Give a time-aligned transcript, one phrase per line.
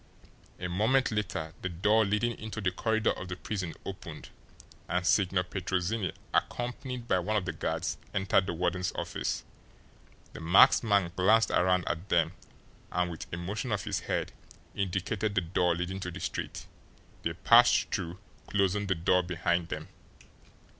[0.59, 4.29] A moment later the door leading into the corridor of the prison opened,
[4.89, 9.43] and Signor Petrozinni, accompanied by one of the guards, entered the warden's office.
[10.33, 12.31] The masked man glanced around at them,
[12.91, 14.31] and with a motion of his head
[14.73, 16.65] indicated the door leading to the street.
[17.21, 19.87] They passed through, closing the door behind them.